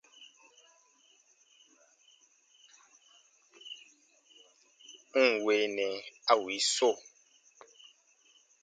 N 5.25 5.29
ǹ 5.35 5.41
weenɛ 5.43 5.89
a 6.31 6.33
wii 6.43 6.61
so! 6.75 6.89